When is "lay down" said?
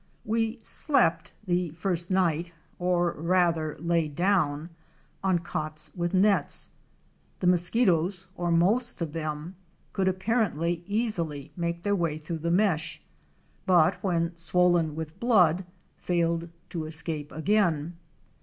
3.79-4.71